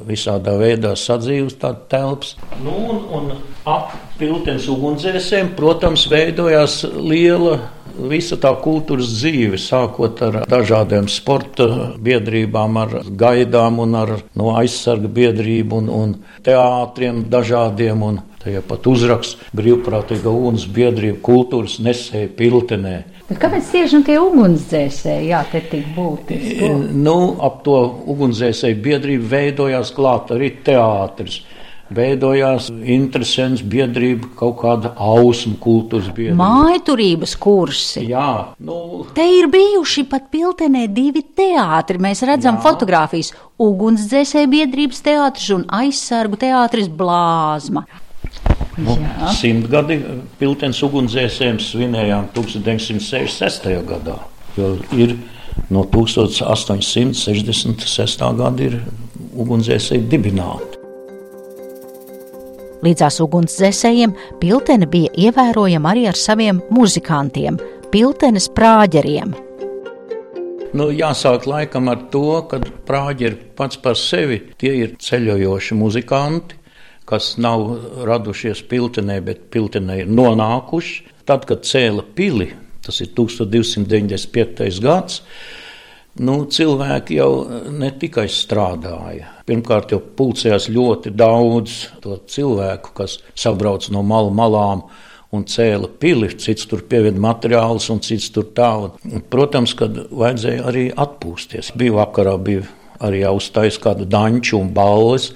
visādā 0.07 0.55
veidā 0.57 0.95
sadzīves 0.97 1.57
telpas. 1.59 2.35
Nu, 2.63 2.73
un, 2.89 3.01
un 3.13 3.31
ap 3.67 3.93
Piltenes 4.17 4.65
ugunsdzēsēm, 4.73 5.51
protams, 5.57 6.07
veidojās 6.09 6.79
liela 6.95 7.59
visa 7.97 8.37
tā 8.41 8.51
kultūras 8.61 9.11
dzīve, 9.17 9.59
sākot 9.61 10.21
ar 10.25 10.39
dažādiem 10.49 11.09
sporta 11.11 11.67
biedrībām, 12.01 12.79
ar 12.81 12.95
gaidām 13.09 13.81
un 13.83 13.97
ar 13.99 14.13
no 14.37 14.53
aizsarga 14.57 15.09
biedrību 15.19 15.81
un, 15.83 15.91
un 16.01 16.15
teātriem 16.45 17.25
dažādiem. 17.29 18.03
Un 18.07 18.19
Tajā 18.43 18.61
pat 18.69 18.87
uzraksts 18.87 19.51
brīvprātīga 19.57 20.29
uguns 20.29 20.67
biedrība 20.69 21.19
kultūras 21.25 21.79
nesēja 21.83 22.29
piltenē. 22.37 22.95
Bet 23.27 23.41
kāpēc 23.41 23.71
tieši 23.73 23.97
nu, 23.97 24.05
tie 24.07 24.17
ugunsdzēsēji, 24.23 25.29
jā, 25.33 25.41
te 25.51 25.63
tik 25.71 25.89
būtiski? 25.95 26.69
Nu, 26.95 27.17
ap 27.43 27.63
to 27.65 27.79
ugunsdzēsēju 28.13 28.81
biedrību 28.85 29.31
veidojās 29.33 29.91
klāt 29.97 30.31
arī 30.37 30.53
teātris 30.63 31.41
veidojās 31.93 32.67
interesants 32.83 33.63
biedrība, 33.63 34.29
kaut 34.39 34.57
kāda 34.61 34.93
ausma 34.99 35.55
kultūras 35.63 36.09
biedrība. 36.11 36.39
Mājturības 36.39 37.35
kursi. 37.39 38.03
Jā, 38.11 38.53
nu. 38.59 39.05
Te 39.15 39.27
ir 39.37 39.47
bijuši 39.51 40.03
pat 40.11 40.27
piltenē 40.33 40.87
divi 40.91 41.23
teātri. 41.37 42.01
Mēs 42.03 42.23
redzam 42.27 42.59
Jā. 42.59 42.63
fotogrāfijas- 42.65 43.33
ugunsdzēsēju 43.67 44.51
biedrības 44.51 45.01
teātris 45.03 45.53
un 45.55 45.63
aizsargu 45.67 46.39
teātris 46.43 46.89
Blāzma. 46.89 47.85
Nu, 48.77 48.93
Simtgadi 49.33 49.95
Piltens 50.37 50.83
ugunsdzēsējiem 50.85 51.57
svinējām 51.61 52.25
1966. 52.35 53.83
gadā, 53.87 54.17
ir 54.93 55.15
no 55.73 55.83
1866. 55.89 58.21
gada 58.37 58.63
ir 58.63 58.83
ugunsdzēsēji 59.37 60.07
dibināti. 60.11 60.77
Līdzās 62.85 63.17
ugunsdzēsējiem 63.25 64.11
Piltene 64.37 64.85
bija 64.85 65.09
ievērojama 65.25 65.89
arī 65.95 66.03
ar 66.11 66.17
saviem 66.17 66.61
muzikantiem, 66.69 67.57
Piltenes 67.89 68.45
prāģeriem. 68.53 69.33
Nu, 70.77 70.91
jāsāk 70.93 71.47
laikam 71.49 71.89
ar 71.89 71.97
to, 72.11 72.45
ka 72.51 72.59
prāģeri 72.85 73.37
pats 73.57 73.77
par 73.81 73.95
sevi 73.97 74.37
tie 74.61 74.73
ir 74.83 74.93
ceļojoši 75.01 75.73
muzikanti, 75.79 76.53
kas 77.07 77.35
nav 77.39 77.65
radušies 78.07 78.65
piltenē, 78.67 79.21
bet 79.23 79.47
piltenē 79.53 80.01
ir 80.03 80.11
nonākuši. 80.11 81.13
Tad, 81.27 81.45
kad 81.47 81.63
cēla 81.67 82.03
pili, 82.15 82.49
tas 82.83 82.99
ir 83.03 83.11
1295. 83.15 84.81
gads, 84.83 85.21
nu, 86.23 86.37
cilvēki 86.51 87.17
jau 87.19 87.31
ne 87.71 87.91
tikai 87.99 88.27
strādāja. 88.31 89.33
Pirmkārt, 89.47 89.91
jau 89.95 89.99
pulcējās 90.19 90.69
ļoti 90.73 91.11
daudz 91.15 91.81
to 92.03 92.19
cilvēku, 92.27 92.95
kas 92.97 93.19
sabrauc 93.35 93.89
no 93.93 94.03
malu 94.07 94.31
malām 94.35 94.87
un 95.35 95.43
cēla 95.47 95.89
pili, 95.99 96.31
cits 96.39 96.67
tur 96.69 96.85
pievienoja 96.87 97.23
materiālus, 97.27 97.89
un 97.91 97.99
cits 98.03 98.31
tur 98.35 98.47
tā. 98.55 98.71
Un, 98.87 99.23
protams, 99.31 99.75
kad 99.77 99.95
vajadzēja 100.11 100.65
arī 100.71 100.87
atpūsties. 100.95 101.73
Bija 101.79 101.99
vakarā, 101.99 102.37
bija 102.39 102.63
arī 103.03 103.21
jāuztais 103.25 103.79
kāda 103.83 104.07
danču 104.09 104.57
un 104.61 104.71
balles, 104.75 105.31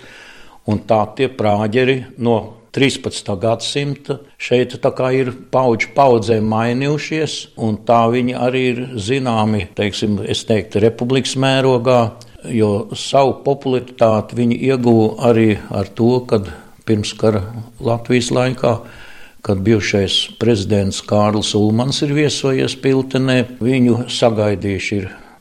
un 0.69 0.81
tā 0.87 1.01
tie 1.17 1.29
prāģeri 1.33 1.97
no 2.17 2.37
13. 2.71 3.33
gadsimta 3.41 4.19
šeit 4.39 4.77
ir 4.77 5.31
paudžu 5.51 5.91
paudzēm 5.95 6.47
mainījušies, 6.47 7.57
un 7.57 7.77
tā 7.87 8.05
viņi 8.13 8.35
arī 8.35 8.61
ir 8.69 8.81
zināmi, 8.95 9.67
teiksim, 9.75 10.21
es 10.23 10.45
teiktu, 10.47 10.79
republikas 10.79 11.35
mērogā, 11.35 12.15
jo 12.47 12.87
savu 12.95 13.41
popularitāti 13.43 14.39
viņi 14.39 14.61
ieguva 14.71 15.31
arī 15.31 15.57
ar 15.69 15.87
to, 15.87 16.19
kad 16.25 16.47
pirms 16.85 17.13
kara 17.13 17.43
Latvijas 17.79 18.31
laikā 18.31 18.75
kad 19.41 19.57
bijušais 19.57 20.37
prezidents 20.39 21.01
Kārlis 21.01 21.55
Ulmans 21.57 22.01
ir 22.05 22.13
viesojies 22.13 22.75
Piltenē. 22.81 23.37
Viņu 23.61 24.05
sagaidījuši 24.13 24.99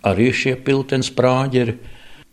arī 0.09 0.31
šie 0.33 0.55
piltens 0.65 1.11
prāģeri. 1.13 1.77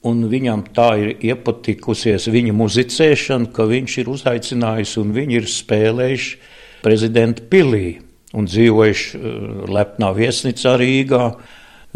Un 0.06 0.28
viņam 0.30 0.62
tā 0.78 0.92
ir 1.02 1.14
iepatikusies 1.26 2.28
viņa 2.30 2.54
muzicēšana, 2.54 3.50
ka 3.54 3.66
viņš 3.68 3.98
ir 4.04 4.12
uzaicinājis 4.14 4.94
un 5.02 5.14
viņi 5.16 5.40
ir 5.40 5.48
spēlējuši 5.50 6.36
prezidenta 6.84 7.46
pilī 7.50 7.98
un 8.38 8.46
dzīvojuši 8.46 9.18
uh, 9.18 9.64
lepnā 9.74 10.12
viesnīcā 10.16 10.76
Rīgā. 10.78 11.24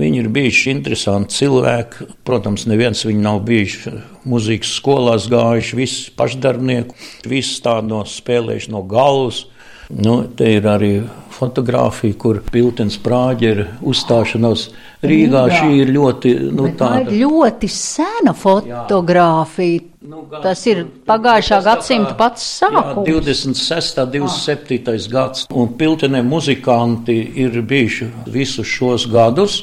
Viņi 0.01 0.21
ir 0.23 0.29
bijuši 0.33 0.71
interesanti 0.71 1.35
cilvēki. 1.35 2.07
Protams, 2.25 2.65
neviens 2.65 3.03
viņi 3.05 3.21
nav 3.21 3.43
bijis 3.45 3.83
muzikas 4.25 4.71
skolās 4.79 5.27
gājuši, 5.29 5.77
visi 5.77 6.13
pašdarbnieki, 6.17 6.95
visi 7.29 7.59
tādi 7.61 7.91
no 7.91 8.01
spēlējuši 8.07 8.71
no 8.73 8.81
galvas. 8.89 9.43
Nu, 9.91 10.23
te 10.25 10.47
ir 10.55 10.65
arī 10.71 10.93
fotografija, 11.41 12.17
kur 12.21 12.39
Piltens 12.51 12.97
prāģera 13.01 13.67
uzstāšanās 13.87 14.67
Rīgā. 15.01 15.45
Jā. 15.49 15.61
Šī 15.61 15.79
ir 15.81 15.93
ļoti, 15.95 16.33
nu, 16.51 16.67
Bet 16.69 16.77
tāda. 16.81 17.07
Tā 17.07 17.15
ir 17.15 17.25
ļoti 17.25 17.71
sena 17.73 18.35
fotografija. 18.37 19.87
Nu, 20.11 20.23
gan, 20.29 20.41
Tas 20.41 20.63
ir 20.65 20.83
pagājušā 21.05 21.59
gadsimta 21.65 22.15
pats 22.17 22.45
sākums. 22.61 23.05
Jā, 23.05 23.19
26. 23.21 24.01
27. 24.15 24.79
Ah. 24.89 25.09
gads. 25.13 25.45
Un 25.53 25.75
Piltenē 25.77 26.23
muzikanti 26.25 27.17
ir 27.43 27.61
bijuši 27.61 28.09
visus 28.33 28.69
šos 28.69 29.05
gadus. 29.11 29.61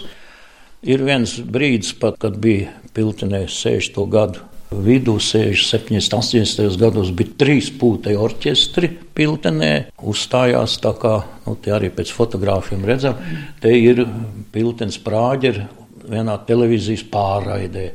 Ir 0.86 1.02
viens 1.02 1.32
brīdis 1.42 1.90
pat, 1.98 2.20
kad 2.22 2.38
bija 2.38 2.70
Piltenē 2.94 3.46
60. 3.50 3.98
gadu 4.10 4.47
vidū, 4.70 5.16
60, 5.22 6.12
80 6.12 6.76
gados 6.80 7.12
bija 7.16 7.36
trīs 7.40 7.70
pūtei 7.72 8.16
orķestri 8.20 8.90
piltenē, 9.16 9.72
uzstājās 9.98 10.76
tā 10.84 10.92
kā, 11.00 11.14
nu, 11.46 11.56
arī 11.74 11.90
pēc 11.94 12.12
fotogrāfiem 12.14 12.84
redzam, 12.86 13.16
te 13.62 13.72
ir 13.72 14.04
piltens 14.52 15.00
prāģeri 15.02 15.66
vienā 16.08 16.36
televīzijas 16.48 17.04
pārraidē. 17.12 17.88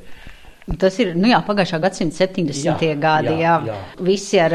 Tas 0.79 0.95
ir 1.03 1.11
nu 1.19 1.27
jā, 1.27 1.41
pagājušā 1.43 1.79
gadsimta 1.83 2.23
70. 2.23 2.63
Jā, 2.63 2.95
gadi. 2.95 3.33
Jā, 3.41 3.57
jā. 3.67 3.79
Visi 3.99 4.39
ar 4.39 4.53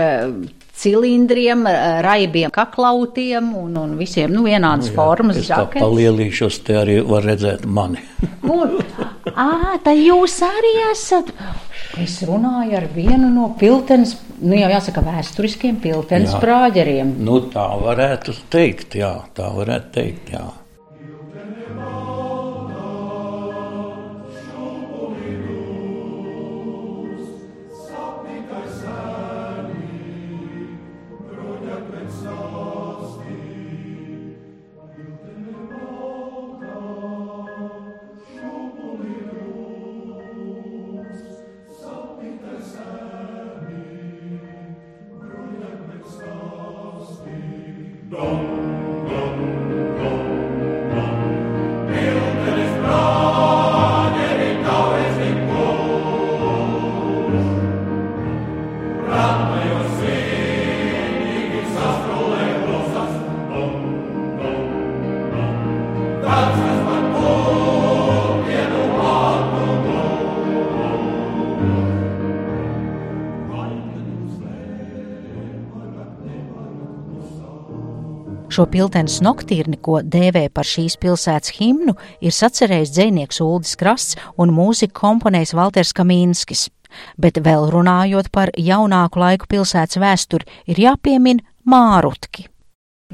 cilindriem, 0.79 1.67
raibiem, 2.07 2.53
kaklautiem 2.55 3.51
un, 3.59 3.75
un 3.77 3.97
visiem 3.99 4.33
nu, 4.33 4.47
vienādas 4.47 4.89
nu, 4.89 4.95
jā, 4.95 4.97
formas. 4.97 5.41
Es 5.41 5.51
žakets. 5.51 5.83
palielīšos, 5.83 6.61
te 6.65 6.79
arī 6.81 6.99
var 7.05 7.27
redzēt 7.29 7.67
mani. 7.69 8.01
un, 8.57 8.79
ā, 9.35 9.77
tā 9.85 9.95
jūs 9.99 10.39
arī 10.47 10.75
esat. 10.89 11.35
Es 11.99 12.21
runāju 12.27 12.77
ar 12.79 12.87
vienu 12.95 13.29
no 13.33 13.49
piltenes, 13.59 14.15
nu 14.39 14.55
jau 14.59 14.71
jāsaka, 14.71 15.03
vēsturiskiem 15.07 15.81
piltenes 15.83 16.35
jā. 16.35 16.41
prāģeriem. 16.43 17.17
Nu, 17.27 17.41
tā 17.53 17.67
varētu 17.83 18.37
teikt, 18.53 18.99
jā, 19.01 19.13
tā 19.35 19.51
varētu 19.55 19.95
teikt, 19.97 20.33
jā. 20.37 20.45
Šo 78.59 78.65
piltens 78.67 79.21
noktīrni, 79.23 79.77
ko 79.79 80.01
dēvē 80.03 80.49
par 80.51 80.67
šīs 80.67 80.97
pilsētas 80.99 81.53
himnu, 81.61 81.93
ir 82.19 82.33
sacerējis 82.35 82.91
dzēnieks 82.91 83.39
Uldis 83.45 83.77
Krasts 83.79 84.17
un 84.35 84.51
mūziku 84.51 84.97
komponējs 84.99 85.53
Valters 85.55 85.93
Kamīnskis. 85.95 86.65
Bet 87.15 87.39
vēl 87.45 87.69
runājot 87.71 88.33
par 88.35 88.51
jaunāku 88.59 89.23
laiku 89.23 89.47
pilsētas 89.55 90.01
vēsturi, 90.03 90.49
ir 90.75 90.83
jāpiemin 90.89 91.45
Mārutki. 91.71 92.49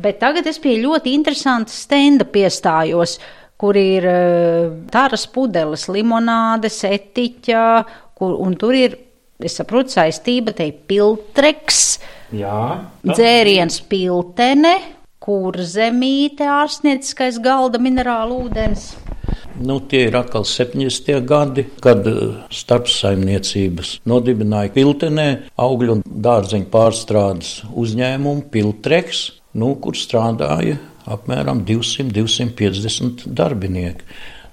Bet 0.01 0.23
tagad 0.25 0.49
es 0.49 0.63
pie 0.65 0.79
ļoti 0.81 1.13
interesanta 1.13 1.77
stenda 1.77 2.25
piestājos, 2.25 3.19
kur 3.61 3.77
ir 3.77 4.09
uh, 4.09 4.73
tāras 4.97 5.29
pudeles, 5.29 5.91
limonādes, 5.93 6.81
etiķa, 6.89 7.69
kur, 8.17 8.39
un 8.41 8.57
tur 8.57 8.81
ir, 8.81 8.97
es 9.45 9.61
saprotu, 9.61 9.99
saistība, 10.01 10.57
te 10.57 10.73
ir 10.73 10.81
piltreks, 10.89 11.87
Jā, 12.33 12.61
dzēriens 13.05 13.83
piltene, 13.93 14.79
kurzemīte, 15.25 16.45
ārstnieciskais 16.51 17.41
galda 17.45 17.81
minerālu 17.83 18.45
ūdens. 18.45 18.93
Nu, 19.55 19.79
tie 19.81 20.09
ir 20.09 20.17
atkal 20.19 20.45
70. 20.45 21.21
gadi, 21.27 21.65
kad 21.83 22.07
eh, 22.11 22.41
starpsaimniecības 22.53 24.01
nodibināja 24.11 24.73
Piltenē 24.75 25.29
augļu 25.63 25.99
un 25.99 26.03
dārzeņu 26.05 26.69
pārstrādes 26.73 27.53
uzņēmumu 27.71 28.49
Piltreks, 28.53 29.25
nu, 29.61 29.75
kur 29.81 29.97
strādāja 29.99 30.81
apmēram 31.11 31.63
200-250 31.69 33.29
darbinieki. 33.31 34.09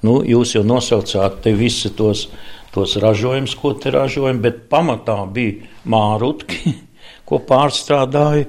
Nu, 0.05 0.19
jūs 0.25 0.55
jau 0.55 0.63
nosaucāt 0.65 1.41
te 1.45 1.53
visi 1.57 1.91
tos, 1.97 2.27
tos 2.73 2.95
ražojumus, 3.01 3.57
ko 3.57 3.73
te 3.77 3.93
ražojam, 3.93 4.41
bet 4.43 4.67
pamatā 4.69 5.17
bija 5.33 5.67
mārutki, 5.89 6.75
ko 7.27 7.41
pārstrādāja. 7.47 8.47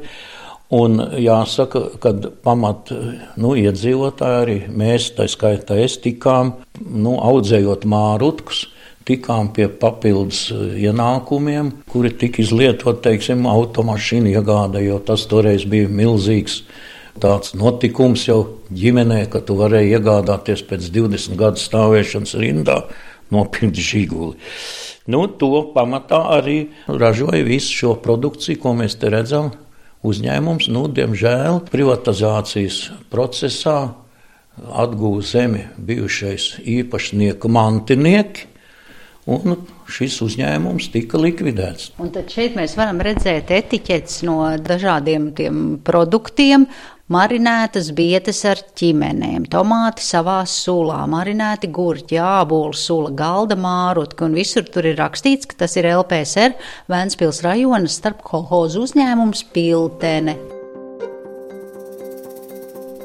Un 0.73 0.97
jāsaka, 1.21 1.83
ka 2.01 2.15
pamat 2.45 2.95
nu, 3.37 3.53
iedzīvotāji 3.61 4.37
arī 4.41 4.55
mēs, 4.73 5.11
tā 5.19 5.27
skaitā 5.29 5.77
es, 5.83 5.99
tikām 6.01 6.55
nu, 6.81 7.19
audzējot 7.21 7.85
mārutkus. 7.85 8.71
Tikām 9.03 9.49
pie 9.51 9.67
papildus 9.67 10.45
ienākumiem, 10.55 11.73
kuri 11.91 12.13
tika 12.15 12.39
izlietot, 12.45 13.01
teiksim, 13.03 13.49
automašīnu 13.51 14.31
iegādē, 14.31 14.85
jo 14.87 15.01
tas 15.03 15.25
toreiz 15.27 15.67
bija 15.67 15.91
milzīgs 15.91 16.61
tāds 17.21 17.57
notikums 17.59 18.29
jau 18.29 18.39
ģimenē, 18.71 19.25
ka 19.33 19.43
tu 19.45 19.59
varēji 19.59 19.97
iegādāties 19.99 20.63
pēc 20.71 20.87
20 20.95 21.37
gadu 21.41 21.61
stāvēšanas 21.61 22.37
rindā 22.39 22.79
nopirkt 23.35 23.77
žiguli. 23.77 24.39
Nu, 25.11 25.27
to 25.27 25.51
pamatā 25.75 26.23
arī 26.39 26.57
ražoja 26.87 27.43
visu 27.45 27.75
šo 27.75 27.97
produkciju, 28.05 28.61
ko 28.63 28.77
mēs 28.79 28.97
te 29.03 29.11
redzam 29.13 29.51
uzņēmums, 30.07 30.69
nu, 30.75 30.87
diemžēl, 30.91 31.63
privatizācijas 31.73 32.85
procesā 33.13 33.95
atguva 34.73 35.23
zemi 35.25 35.67
bijušais 35.79 36.57
īpašnieku 36.69 37.51
mantinieki, 37.53 38.49
un 39.31 39.55
šis 39.93 40.17
uzņēmums 40.25 40.89
tika 40.93 41.21
likvidēts. 41.21 41.93
Un 42.03 42.11
tad 42.15 42.33
šeit 42.33 42.57
mēs 42.59 42.75
varam 42.79 42.99
redzēt 43.05 43.53
etiķetes 43.55 44.23
no 44.27 44.41
dažādiem 44.59 45.31
tiem 45.39 45.63
produktiem. 45.85 46.67
Marinētas 47.13 47.91
bietes 47.97 48.39
ar 48.49 48.61
ķimenēm, 48.79 49.45
tomāti 49.53 50.05
savā 50.07 50.39
sulā, 50.49 51.03
marinēti 51.11 51.69
gurķi, 51.75 52.17
ābolu 52.23 52.73
sula, 52.79 53.11
galda 53.19 53.59
mārutki, 53.59 54.25
un 54.29 54.39
visur 54.39 54.65
tur 54.65 54.87
ir 54.89 54.97
rakstīts, 55.01 55.51
ka 55.51 55.59
tas 55.65 55.77
ir 55.77 55.91
LPSR 55.91 56.55
Vēnspils 56.93 57.43
rajona 57.45 57.91
starp 57.91 58.23
kolhozu 58.25 58.87
uzņēmums 58.87 59.45
Piltene. 59.53 60.39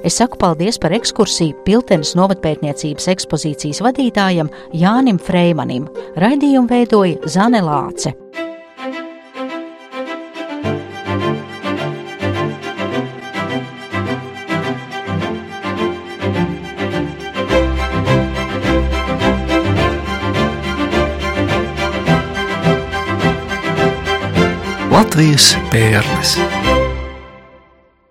Es 0.07 0.21
saku 0.21 0.39
paldies 0.39 0.77
par 0.79 0.93
ekskursiju 0.95 1.57
Piltenes 1.65 2.13
novatpētniecības 2.15 3.09
ekspozīcijas 3.17 3.81
vadītājam 3.83 4.53
Jānim 4.77 5.19
Freimanim. 5.19 5.89
Raidījumu 6.21 6.71
veidoja 6.71 7.33
Zane 7.33 7.65
Lāce. 7.65 8.15
Latvijas 25.17 25.57
pērles. 25.71 26.37